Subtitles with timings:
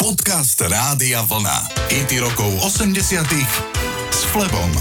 [0.00, 1.76] Podcast Rádia Vlna.
[1.92, 3.20] IT rokov 80
[4.08, 4.72] s Flebom.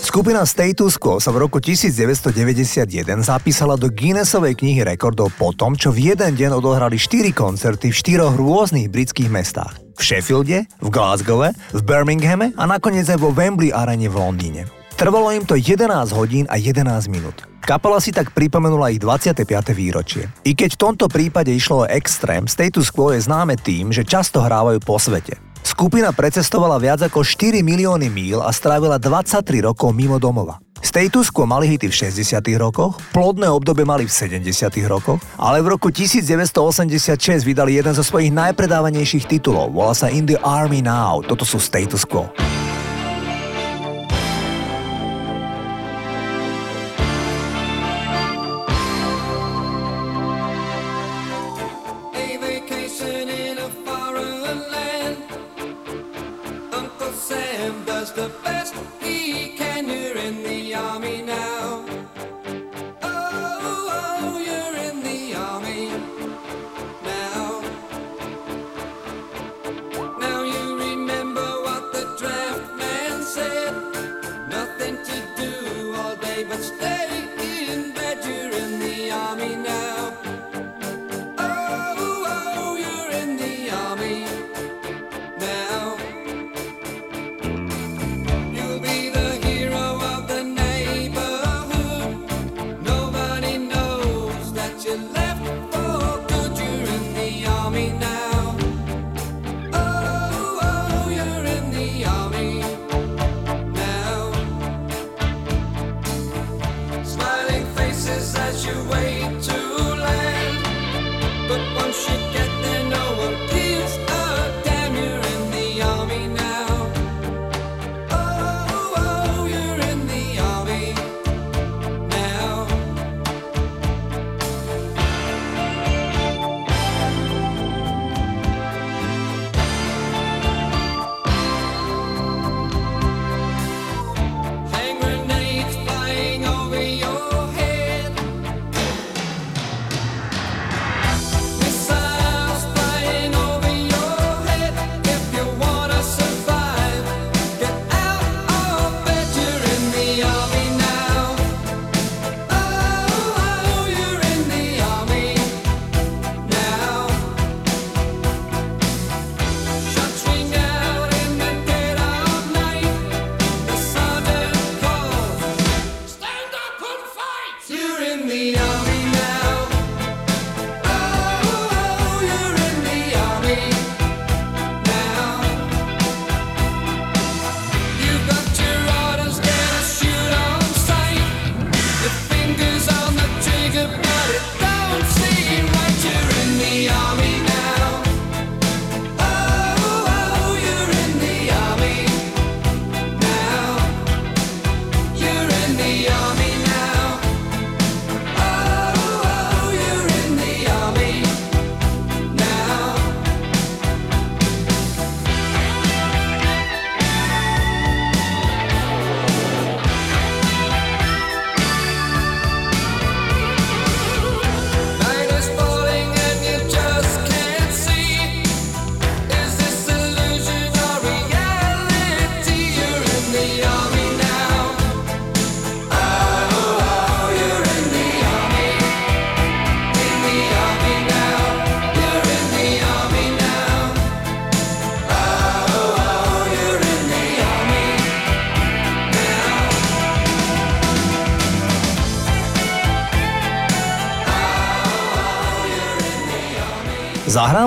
[0.00, 2.88] Skupina Status Quo sa v roku 1991
[3.20, 7.98] zapísala do Guinnessovej knihy rekordov po tom, čo v jeden deň odohrali 4 koncerty v
[8.00, 9.76] štyroch rôznych britských mestách.
[9.76, 14.77] V Sheffielde, v Glasgowe, v Birminghame a nakoniec aj vo Wembley arene v Londýne.
[14.98, 17.46] Trvalo im to 11 hodín a 11 minút.
[17.62, 19.46] Kapela si tak pripomenula ich 25.
[19.70, 20.26] výročie.
[20.42, 24.42] I keď v tomto prípade išlo o extrém, Status Quo je známe tým, že často
[24.42, 25.38] hrávajú po svete.
[25.62, 30.58] Skupina precestovala viac ako 4 milióny míl a strávila 23 rokov mimo domova.
[30.82, 34.50] Status Quo mali hity v 60 rokoch, plodné obdobie mali v 70
[34.90, 40.42] rokoch, ale v roku 1986 vydali jeden zo svojich najpredávanejších titulov, volá sa In the
[40.42, 42.26] Army Now, toto sú Status Quo.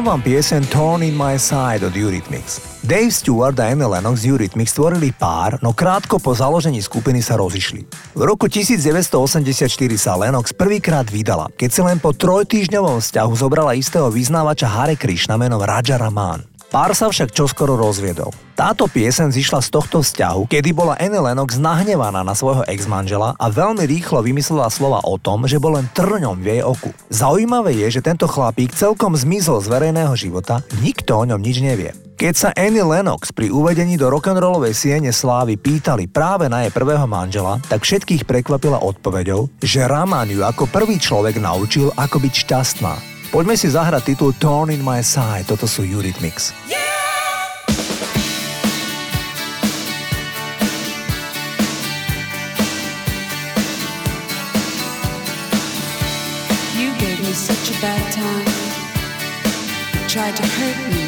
[0.01, 2.81] Zahrám vám piesen Torn in My Side od Eurythmics.
[2.81, 7.37] Dave Stewart a Anne Lennox z Eurythmics stvorili pár, no krátko po založení skupiny sa
[7.37, 7.85] rozišli.
[8.17, 9.61] V roku 1984
[10.01, 15.37] sa Lennox prvýkrát vydala, keď si len po trojtýždňovom vzťahu zobrala istého vyznávača Hare Krishna
[15.37, 16.50] menom Raja Raman.
[16.71, 18.31] Pár sa však čoskoro rozviedol.
[18.55, 23.51] Táto piesen zišla z tohto vzťahu, kedy bola Anne Lennox nahnevaná na svojho ex-manžela a
[23.51, 26.95] veľmi rýchlo vymyslela slova o tom, že bol len trňom v jej oku.
[27.11, 31.91] Zaujímavé je, že tento chlapík celkom zmizol z verejného života, nikto o ňom nič nevie.
[32.15, 37.03] Keď sa Annie Lennox pri uvedení do rock'n'rollovej siene slávy pýtali práve na jej prvého
[37.03, 43.10] manžela, tak všetkých prekvapila odpoveďou, že Raman ju ako prvý človek naučil, ako byť šťastná.
[43.31, 46.51] Poďme si zahrať titul Torn in my side, toto sú Eurythmics.
[46.67, 46.79] Yeah!
[57.81, 58.61] bad time.
[60.07, 61.01] tried to hurt me.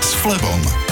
[0.00, 0.89] S Flebom.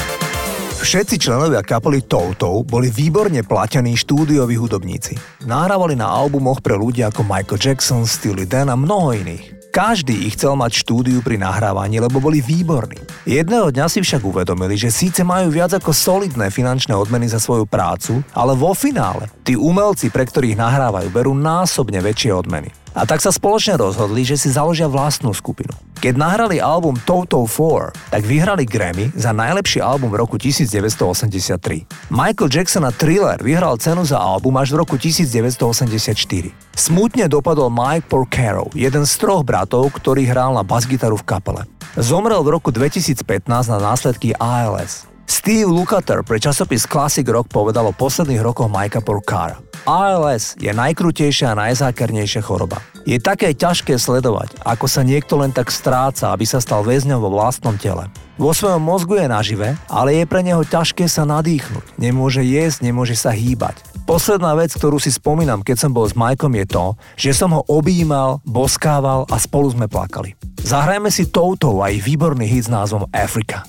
[0.89, 5.21] Všetci členovia kapely Toto boli výborne platení štúdioví hudobníci.
[5.45, 9.69] Nahrávali na albumoch pre ľudí ako Michael Jackson, Steely Dan a mnoho iných.
[9.69, 13.05] Každý ich chcel mať štúdiu pri nahrávaní, lebo boli výborní.
[13.29, 17.69] Jedného dňa si však uvedomili, že síce majú viac ako solidné finančné odmeny za svoju
[17.69, 22.73] prácu, ale vo finále tí umelci, pre ktorých nahrávajú, berú násobne väčšie odmeny.
[22.97, 25.73] A tak sa spoločne rozhodli, že si založia vlastnú skupinu.
[25.99, 32.13] Keď nahrali album Toto 4, tak vyhrali Grammy za najlepší album v roku 1983.
[32.15, 36.55] Michael Jackson a Thriller vyhral cenu za album až v roku 1984.
[36.79, 41.63] Smutne dopadol Mike Porcaro, jeden z troch bratov, ktorý hral na basgitaru v kapele.
[41.99, 45.08] Zomrel v roku 2015 na následky ALS.
[45.29, 49.61] Steve Lukather pre časopis Classic Rock povedal o posledných rokoch Mikea Porcara.
[49.85, 52.81] ALS je najkrutejšia a najzákernejšia choroba.
[53.05, 57.29] Je také ťažké sledovať, ako sa niekto len tak stráca, aby sa stal väzňom vo
[57.29, 58.09] vlastnom tele.
[58.41, 62.01] Vo svojom mozgu je nažive, ale je pre neho ťažké sa nadýchnuť.
[62.01, 63.85] Nemôže jesť, nemôže sa hýbať.
[64.09, 67.69] Posledná vec, ktorú si spomínam, keď som bol s Majkom, je to, že som ho
[67.69, 70.33] objímal, boskával a spolu sme plakali.
[70.65, 73.69] Zahrajme si touto aj výborný hit s názvom Africa.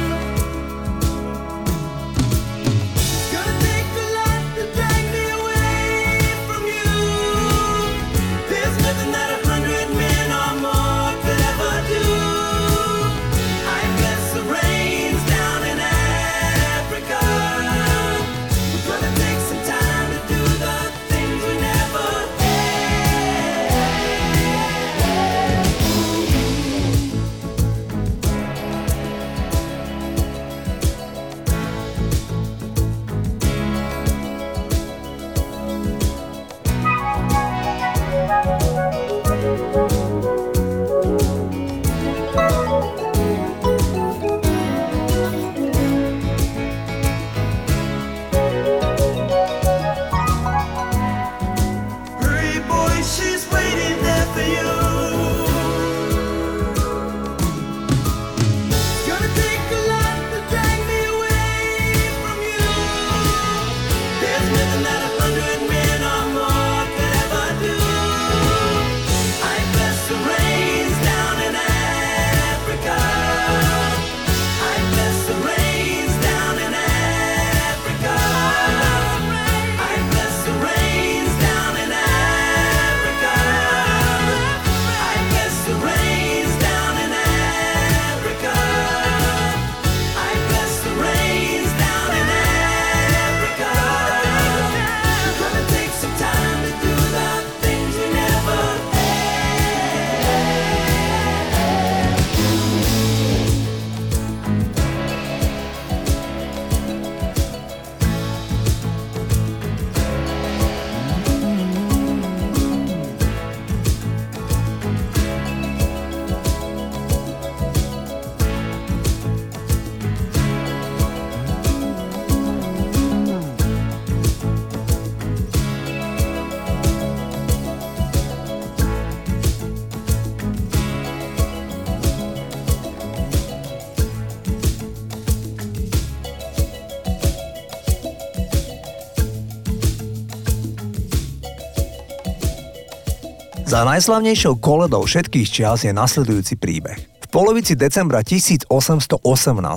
[143.71, 149.15] Za najslavnejšou koledou všetkých čias je nasledujúci príbeh polovici decembra 1818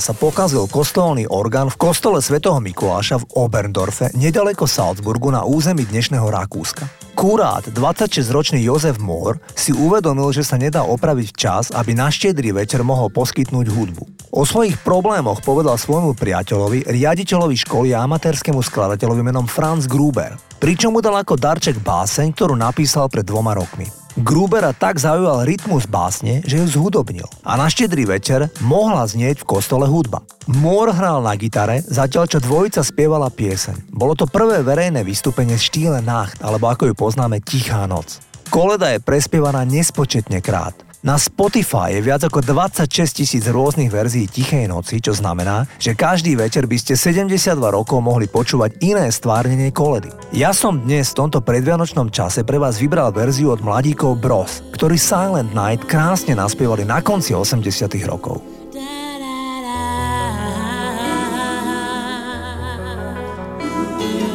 [0.03, 6.27] sa pokazil kostolný orgán v kostole svätého Mikuláša v Oberndorfe nedaleko Salzburgu na území dnešného
[6.27, 6.91] Rakúska.
[7.15, 12.83] Kurát, 26-ročný Jozef Mohr, si uvedomil, že sa nedá opraviť včas, aby na štiedrý večer
[12.83, 14.35] mohol poskytnúť hudbu.
[14.35, 20.35] O svojich problémoch povedal svojmu priateľovi, riaditeľovi školy a amatérskému skladateľovi menom Franz Gruber,
[20.65, 23.85] pričom mu dal ako darček báseň, ktorú napísal pred dvoma rokmi.
[24.17, 27.29] Grubera tak zaujal rytmus básne, že ju zhudobnil.
[27.45, 30.25] A na štedrý večer mohla znieť v kostole hudba.
[30.49, 33.93] Moore hral na gitare, zatiaľ čo dvojica spievala pieseň.
[33.93, 38.25] Bolo to prvé verejné vystúpenie z štýle Nacht, alebo ako ju poznáme Tichá noc.
[38.49, 40.84] Koleda je prespievaná nespočetne krát.
[41.05, 42.89] Na Spotify je viac ako 26
[43.21, 48.25] tisíc rôznych verzií Tichej noci, čo znamená, že každý večer by ste 72 rokov mohli
[48.25, 50.09] počúvať iné stvárnenie koledy.
[50.33, 54.97] Ja som dnes v tomto predvianočnom čase pre vás vybral verziu od mladíkov Bros, ktorí
[54.97, 57.61] Silent Night krásne naspievali na konci 80
[58.09, 58.41] rokov.
[58.65, 59.05] Počúvate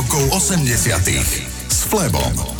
[0.00, 2.59] rokov 80 s Flebom.